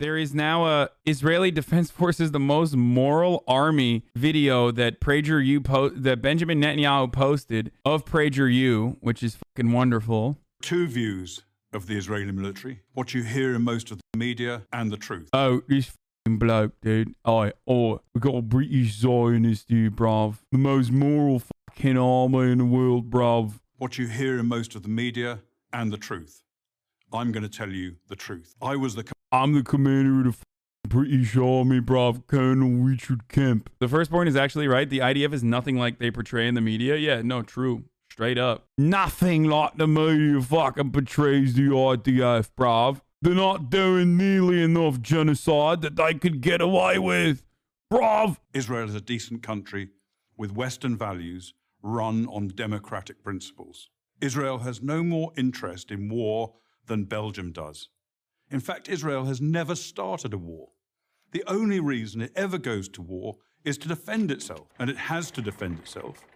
[0.00, 5.90] There is now a Israeli Defense Forces the most moral army video that PragerU po-
[5.90, 10.38] that Benjamin Netanyahu posted of PragerU, which is fucking wonderful.
[10.62, 11.42] Two views
[11.74, 15.28] of the Israeli military, what you hear in most of the media, and the truth.
[15.34, 15.92] Oh, this
[16.24, 17.14] fucking bloke, dude.
[17.26, 20.38] Oh, oh, we got a British Zionist dude, bruv.
[20.50, 23.60] The most moral fucking army in the world, bruv.
[23.76, 25.40] What you hear in most of the media,
[25.74, 26.42] and the truth.
[27.12, 28.54] I'm going to tell you the truth.
[28.62, 30.44] I was the I'm the commander of the fucking
[30.88, 33.70] British Army, bruv, Colonel Richard Kemp.
[33.78, 34.88] The first point is actually right.
[34.88, 36.96] The IDF is nothing like they portray in the media.
[36.96, 37.84] Yeah, no, true.
[38.10, 38.66] Straight up.
[38.76, 43.00] Nothing like the media fucking portrays the IDF, bruv.
[43.22, 47.44] They're not doing nearly enough genocide that they could get away with.
[47.92, 48.38] Bruv.
[48.54, 49.90] Israel is a decent country
[50.36, 53.90] with Western values run on democratic principles.
[54.20, 56.54] Israel has no more interest in war
[56.90, 57.88] than Belgium does.
[58.50, 60.70] In fact, Israel has never started a war.
[61.30, 65.30] The only reason it ever goes to war is to defend itself, and it has
[65.30, 66.26] to defend itself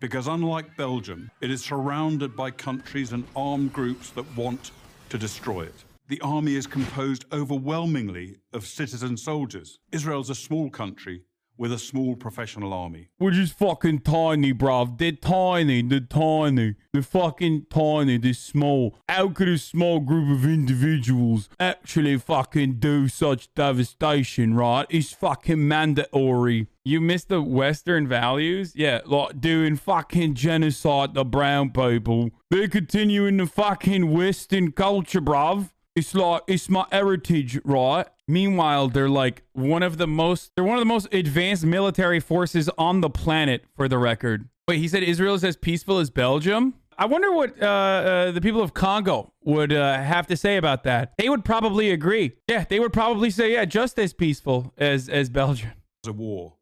[0.00, 4.72] because, unlike Belgium, it is surrounded by countries and armed groups that want
[5.10, 5.84] to destroy it.
[6.08, 9.78] The army is composed overwhelmingly of citizen soldiers.
[9.92, 11.22] Israel's a small country
[11.60, 13.08] with a small professional army.
[13.18, 14.96] Which is fucking tiny, bruv.
[14.96, 15.82] They're tiny.
[15.82, 16.76] They're tiny.
[16.94, 18.16] They're fucking tiny.
[18.16, 18.96] They're small.
[19.10, 24.86] How could a small group of individuals actually fucking do such devastation, right?
[24.88, 26.66] It's fucking mandatory.
[26.82, 28.72] You miss the Western values?
[28.74, 32.30] Yeah, like doing fucking genocide to brown people.
[32.50, 35.68] They're continuing the fucking Western culture, bruv.
[35.96, 38.06] It's like it's my heritage, right?
[38.28, 42.70] Meanwhile, they're like one of the most they're one of the most advanced military forces
[42.78, 44.48] on the planet for the record.
[44.68, 46.74] Wait, he said Israel is as peaceful as Belgium?
[46.96, 50.84] I wonder what uh, uh, the people of Congo would uh, have to say about
[50.84, 51.14] that.
[51.16, 52.32] They would probably agree.
[52.46, 55.72] Yeah, they would probably say, yeah, just as peaceful as as Belgium.
[56.06, 56.54] A war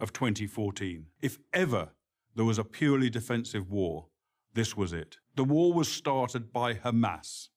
[0.00, 1.06] of 2014.
[1.22, 1.90] If ever
[2.34, 4.06] there was a purely defensive war,
[4.52, 5.18] this was it.
[5.36, 7.48] The war was started by Hamas.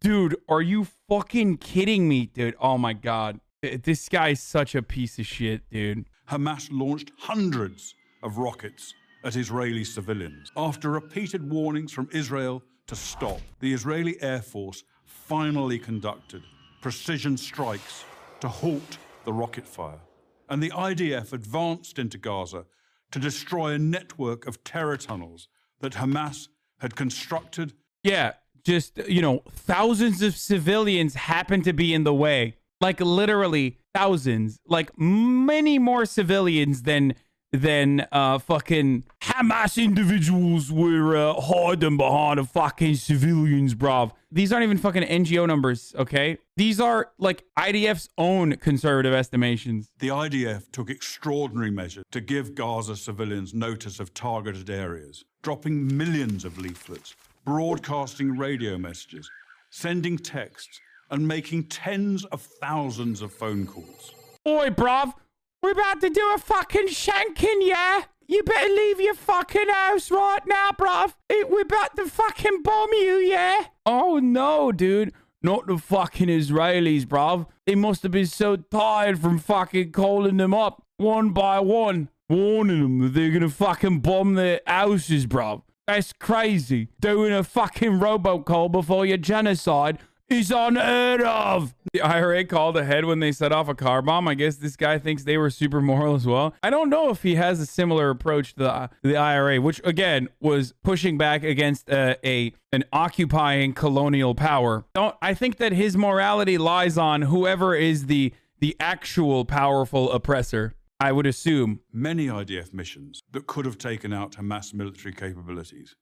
[0.00, 2.56] Dude, are you fucking kidding me, dude?
[2.60, 3.40] Oh my god.
[3.62, 6.06] Uh, this guy's such a piece of shit, dude.
[6.30, 10.50] Hamas launched hundreds of rockets at Israeli civilians.
[10.56, 16.42] After repeated warnings from Israel to stop, the Israeli Air Force finally conducted
[16.80, 18.04] precision strikes
[18.40, 20.00] to halt the rocket fire.
[20.48, 22.64] And the IDF advanced into Gaza
[23.10, 25.48] to destroy a network of terror tunnels
[25.80, 26.48] that Hamas
[26.78, 27.74] had constructed.
[28.02, 28.34] Yeah,
[28.66, 32.56] just, you know, thousands of civilians happen to be in the way.
[32.80, 37.14] Like literally thousands, like many more civilians than
[37.52, 44.12] than uh fucking Hamas individuals were uh, hiding behind a fucking civilians, bruv.
[44.30, 46.38] These aren't even fucking NGO numbers, okay?
[46.56, 49.90] These are like IDF's own conservative estimations.
[50.00, 56.44] The IDF took extraordinary measures to give Gaza civilians notice of targeted areas, dropping millions
[56.44, 57.14] of leaflets,
[57.46, 59.30] broadcasting radio messages,
[59.70, 60.80] sending texts,
[61.10, 64.12] and making tens of thousands of phone calls.
[64.46, 65.14] Oi, bruv,
[65.62, 68.02] we're about to do a fucking shanking, yeah?
[68.26, 71.14] You better leave your fucking house right now, bruv.
[71.30, 73.66] We're about to fucking bomb you, yeah?
[73.86, 75.12] Oh, no, dude.
[75.40, 77.46] Not the fucking Israelis, bruv.
[77.64, 82.82] They must have been so tired from fucking calling them up one by one, warning
[82.82, 85.62] them that they're gonna fucking bomb their houses, bruv.
[85.86, 86.88] That's crazy.
[87.00, 89.98] Doing a fucking robocall before your genocide
[90.28, 91.74] is unheard of.
[91.92, 94.26] The IRA called ahead when they set off a car bomb.
[94.26, 96.54] I guess this guy thinks they were super moral as well.
[96.62, 100.28] I don't know if he has a similar approach to the, the IRA, which again
[100.40, 104.84] was pushing back against uh, a an occupying colonial power.
[104.94, 110.74] Don't I think that his morality lies on whoever is the the actual powerful oppressor.
[110.98, 111.80] I would assume.
[111.92, 115.94] Many IDF missions that could have taken out Hamas military capabilities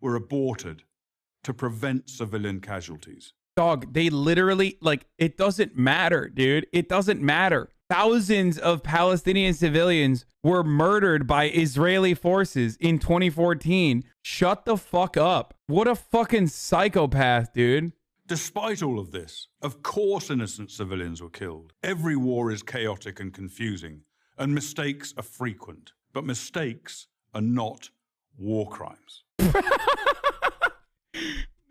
[0.00, 0.82] were aborted
[1.44, 3.34] to prevent civilian casualties.
[3.56, 6.66] Dog, they literally, like, it doesn't matter, dude.
[6.72, 7.68] It doesn't matter.
[7.90, 14.02] Thousands of Palestinian civilians were murdered by Israeli forces in 2014.
[14.22, 15.54] Shut the fuck up.
[15.66, 17.92] What a fucking psychopath, dude.
[18.26, 21.74] Despite all of this, of course innocent civilians were killed.
[21.82, 24.02] Every war is chaotic and confusing,
[24.42, 25.92] and mistakes are frequent.
[26.12, 27.90] But mistakes are not
[28.36, 29.24] war crimes.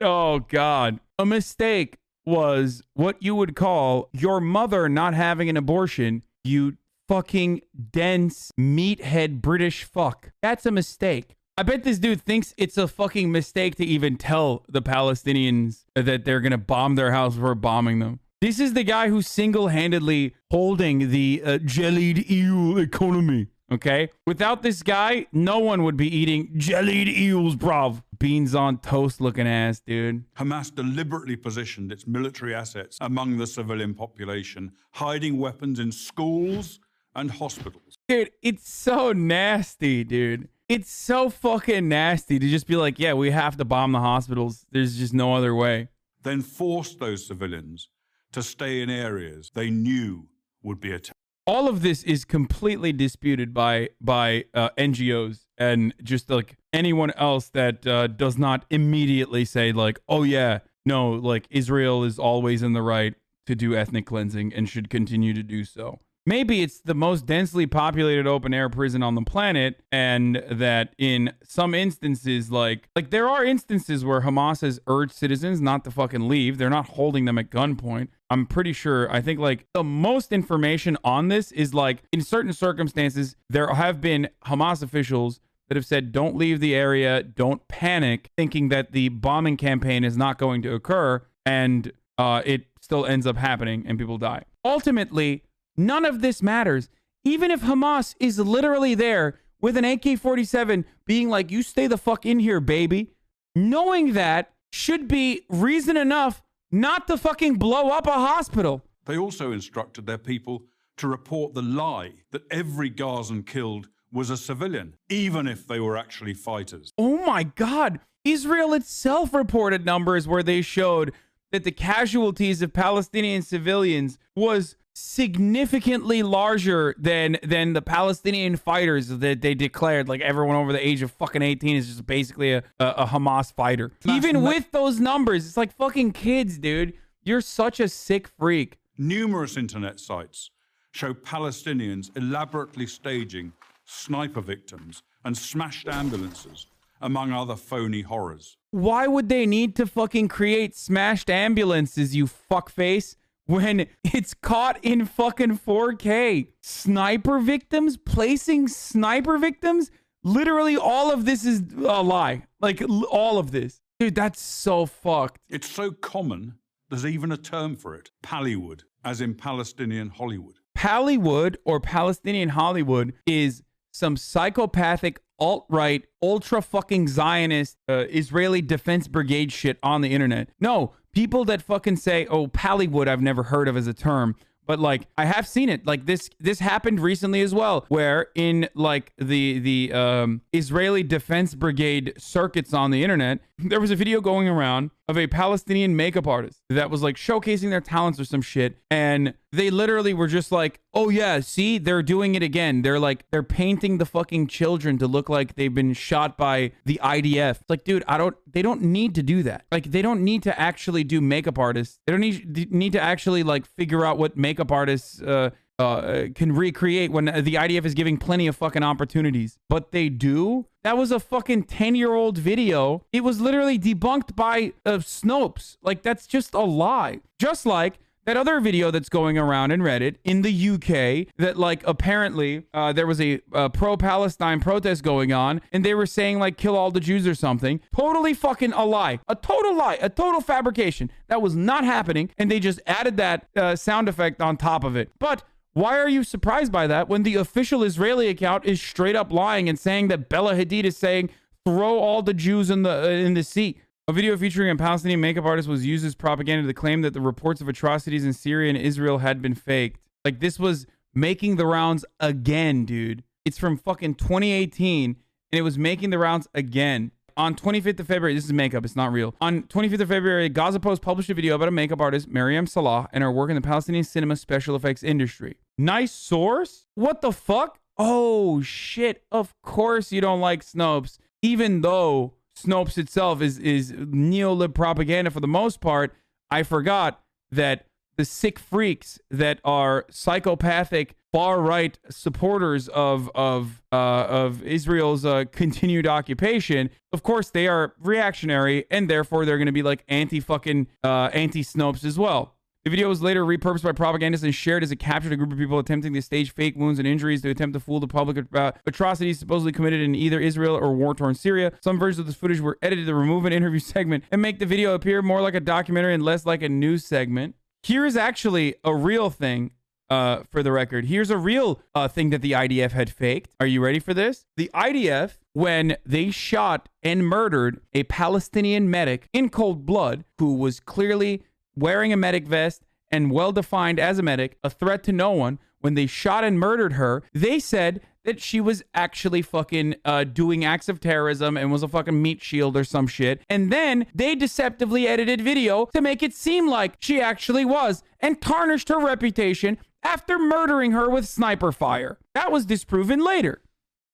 [0.01, 1.00] oh, God.
[1.19, 6.77] A mistake was what you would call your mother not having an abortion, you
[7.07, 10.31] fucking dense meathead British fuck.
[10.41, 11.35] That's a mistake.
[11.57, 16.25] I bet this dude thinks it's a fucking mistake to even tell the Palestinians that
[16.25, 18.19] they're gonna bomb their house before bombing them.
[18.41, 23.49] This is the guy who's single-handedly holding the uh, jellied eel economy.
[23.71, 28.01] Okay, without this guy, no one would be eating jellied eels, bruv.
[28.17, 30.23] Beans on toast looking ass, dude.
[30.38, 36.79] Hamas deliberately positioned its military assets among the civilian population, hiding weapons in schools
[37.15, 37.99] and hospitals.
[38.07, 40.49] Dude, it's so nasty, dude.
[40.67, 44.65] It's so fucking nasty to just be like, yeah, we have to bomb the hospitals.
[44.71, 45.89] There's just no other way.
[46.23, 47.88] Then forced those civilians
[48.31, 50.28] to stay in areas they knew
[50.63, 51.18] would be attacked.
[51.48, 57.50] all of this is completely disputed by by uh, NGOs and just like anyone else
[57.50, 62.74] that uh, does not immediately say like, oh yeah, no, like Israel is always in
[62.74, 63.16] the right
[63.48, 66.00] to do ethnic cleansing and should continue to do so.
[66.25, 71.34] Maybe it's the most densely populated open air prison on the planet, and that in
[71.44, 76.27] some instances, like like there are instances where Hamas has urged citizens not to fucking
[76.27, 76.60] leave.
[76.60, 78.10] They're not holding them at gunpoint.
[78.31, 79.12] I'm pretty sure.
[79.12, 84.00] I think like the most information on this is like in certain circumstances, there have
[84.00, 89.10] been Hamas officials that have said, don't leave the area, don't panic, thinking that the
[89.10, 91.22] bombing campaign is not going to occur.
[91.45, 94.45] And uh, it still ends up happening and people die.
[94.63, 95.44] Ultimately,
[95.75, 96.88] none of this matters.
[97.25, 101.98] Even if Hamas is literally there with an AK 47 being like, you stay the
[101.98, 103.12] fuck in here, baby,
[103.56, 108.83] knowing that should be reason enough not to fucking blow up a hospital.
[109.06, 110.63] They also instructed their people
[110.97, 115.97] to report the lie that every Gazan killed was a civilian, even if they were
[115.97, 116.91] actually fighters.
[116.97, 118.00] Oh my God.
[118.23, 121.13] Israel itself reported numbers where they showed
[121.51, 129.41] that the casualties of Palestinian civilians was significantly larger than than the Palestinian fighters that
[129.41, 130.09] they declared.
[130.09, 133.53] Like everyone over the age of fucking 18 is just basically a, a, a Hamas
[133.53, 133.91] fighter.
[134.05, 136.93] Even with those numbers, it's like fucking kids, dude.
[137.23, 138.79] You're such a sick freak.
[138.97, 140.49] Numerous internet sites
[140.91, 143.53] show Palestinians elaborately staging
[143.85, 146.67] sniper victims and smashed ambulances,
[147.01, 148.57] among other phony horrors.
[148.71, 153.15] Why would they need to fucking create smashed ambulances, you fuckface?
[153.51, 156.48] When it's caught in fucking 4K.
[156.62, 159.92] Sniper victims, placing sniper victims.
[160.24, 162.44] Literally, all of this is a lie.
[162.62, 163.81] Like, all of this.
[164.00, 165.39] Dude, that's so fucked.
[165.50, 166.56] It's so common,
[166.89, 170.56] there's even a term for it Pallywood, as in Palestinian Hollywood.
[170.77, 179.07] Pallywood or Palestinian Hollywood is some psychopathic alt right, ultra fucking Zionist uh, Israeli Defense
[179.07, 180.50] Brigade shit on the internet.
[180.59, 184.36] No, people that fucking say, "Oh, Pallywood," I've never heard of as a term
[184.72, 185.86] but like I have seen it.
[185.86, 191.56] Like this this happened recently as well, where in like the the um, Israeli Defense
[191.56, 196.25] Brigade circuits on the internet, there was a video going around of a Palestinian makeup
[196.25, 200.54] artist that was like showcasing their talents or some shit, and they literally were just
[200.54, 202.81] like, "Oh yeah, see, they're doing it again.
[202.81, 207.00] They're like they're painting the fucking children to look like they've been shot by the
[207.04, 208.38] IDF." It's like, dude, I don't.
[208.52, 209.66] They don't need to do that.
[209.69, 212.00] Like, they don't need to actually do makeup artists.
[212.08, 215.50] They don't need need to actually like figure out what makeup artists uh,
[215.86, 219.57] uh, can recreate when the IDF is giving plenty of fucking opportunities.
[219.69, 220.68] But they do?
[220.83, 223.06] That was a fucking 10 year old video.
[223.12, 225.78] It was literally debunked by uh, Snopes.
[225.81, 227.19] Like, that's just a lie.
[227.38, 231.86] Just like that other video that's going around in Reddit in the UK that like
[231.88, 236.58] apparently uh, there was a, a pro-Palestine protest going on and they were saying like
[236.58, 237.79] kill all the Jews or something.
[237.96, 241.12] Totally fucking a lie, a total lie, a total fabrication.
[241.27, 244.96] That was not happening, and they just added that uh, sound effect on top of
[244.96, 245.10] it.
[245.17, 249.32] But why are you surprised by that when the official Israeli account is straight up
[249.32, 251.30] lying and saying that Bella Hadid is saying
[251.66, 253.78] throw all the Jews in the uh, in the sea?
[254.08, 257.22] A video featuring a Palestinian makeup artist was used as propaganda to claim that the
[257.22, 260.01] reports of atrocities in Syria and Israel had been faked.
[260.25, 263.24] Like this was making the rounds again, dude.
[263.46, 265.16] It's from fucking 2018
[265.51, 267.12] and it was making the rounds again.
[267.38, 269.35] On 25th of February, this is makeup, it's not real.
[269.41, 273.07] On 25th of February, Gaza Post published a video about a makeup artist, Mariam Salah,
[273.13, 275.57] and her work in the Palestinian cinema special effects industry.
[275.77, 276.85] Nice source?
[276.95, 277.79] What the fuck?
[277.97, 279.23] Oh shit.
[279.31, 285.39] Of course you don't like Snopes, even though Snopes itself is is neolib propaganda for
[285.39, 286.13] the most part.
[286.50, 287.85] I forgot that
[288.17, 295.45] the sick freaks that are psychopathic far right supporters of of uh, of Israel's uh,
[295.51, 300.39] continued occupation, of course they are reactionary and therefore they're going to be like anti
[300.39, 302.55] fucking uh, anti Snopes as well.
[302.83, 305.59] The video was later repurposed by propagandists and shared as it captured a group of
[305.59, 308.77] people attempting to stage fake wounds and injuries to attempt to fool the public about
[308.88, 311.73] atrocities supposedly committed in either Israel or war-torn Syria.
[311.81, 314.65] Some versions of this footage were edited to remove an interview segment and make the
[314.65, 317.53] video appear more like a documentary and less like a news segment.
[317.83, 319.71] Here's actually a real thing
[320.12, 321.06] uh, for the record.
[321.06, 323.50] Here's a real uh, thing that the IDF had faked.
[323.62, 324.46] Are you ready for this?
[324.58, 330.82] The IDF, when they shot and murdered a Palestinian medic in cold blood who was
[330.82, 331.44] clearly
[331.77, 335.60] wearing a medic vest and well defined as a medic, a threat to no one,
[335.80, 340.63] when they shot and murdered her, they said that she was actually fucking uh, doing
[340.63, 343.41] acts of terrorism and was a fucking meat shield or some shit.
[343.50, 348.39] And then they deceptively edited video to make it seem like she actually was and
[348.39, 352.17] tarnished her reputation after murdering her with sniper fire.
[352.34, 353.62] That was disproven later.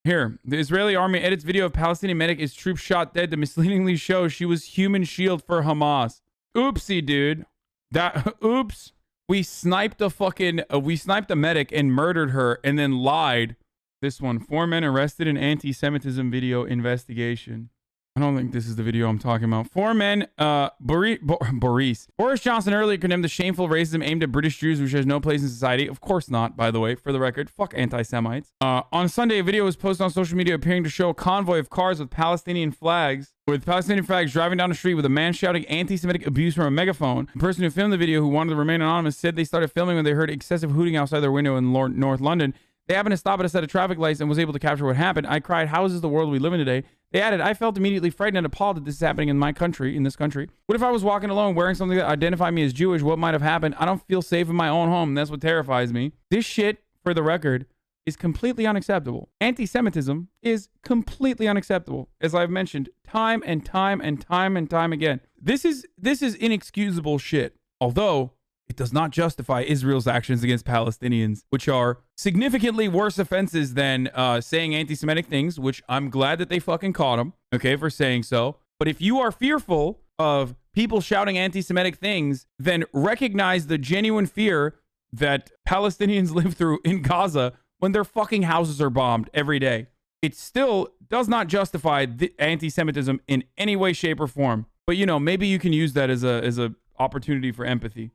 [0.03, 3.97] Here, the Israeli army edits video of Palestinian medic is troop shot dead to misleadingly
[3.97, 6.21] show she was human shield for Hamas.
[6.55, 7.45] Oopsie, dude.
[7.91, 8.93] That oops.
[9.29, 13.57] We sniped a fucking uh, we sniped a medic and murdered her and then lied.
[14.01, 17.69] This one, four men arrested in anti-Semitism video investigation.
[18.17, 19.69] I don't think this is the video I'm talking about.
[19.69, 21.19] Four men, uh, Boris,
[21.53, 22.07] Boris.
[22.17, 25.43] Boris Johnson earlier condemned the shameful racism aimed at British Jews, which has no place
[25.43, 25.87] in society.
[25.87, 27.47] Of course not, by the way, for the record.
[27.47, 28.53] Fuck anti Semites.
[28.59, 31.59] Uh, on Sunday, a video was posted on social media appearing to show a convoy
[31.59, 35.31] of cars with Palestinian flags, with Palestinian flags driving down the street with a man
[35.31, 37.29] shouting anti Semitic abuse from a megaphone.
[37.35, 39.95] The person who filmed the video, who wanted to remain anonymous, said they started filming
[39.95, 42.55] when they heard excessive hooting outside their window in North London.
[42.87, 44.85] They happened to stop at a set of traffic lights and was able to capture
[44.85, 45.27] what happened.
[45.27, 46.83] I cried, How is this the world we live in today?
[47.11, 49.95] They added, I felt immediately frightened and appalled that this is happening in my country,
[49.95, 50.49] in this country.
[50.65, 53.01] What if I was walking alone wearing something that identified me as Jewish?
[53.01, 53.75] What might have happened?
[53.77, 55.13] I don't feel safe in my own home.
[55.13, 56.13] That's what terrifies me.
[56.29, 57.65] This shit, for the record,
[58.05, 59.29] is completely unacceptable.
[59.41, 64.93] Anti Semitism is completely unacceptable, as I've mentioned time and time and time and time
[64.93, 65.19] again.
[65.39, 67.57] This is this is inexcusable shit.
[67.81, 68.31] Although
[68.69, 74.41] it does not justify Israel's actions against Palestinians, which are significantly worse offenses than uh,
[74.41, 78.23] saying anti Semitic things, which I'm glad that they fucking caught them, okay, for saying
[78.23, 78.57] so.
[78.79, 84.25] But if you are fearful of people shouting anti Semitic things, then recognize the genuine
[84.25, 84.75] fear
[85.13, 89.87] that Palestinians live through in Gaza when their fucking houses are bombed every day.
[90.21, 92.05] It still does not justify
[92.37, 94.65] anti Semitism in any way, shape, or form.
[94.85, 98.11] But you know, maybe you can use that as a as a opportunity for empathy.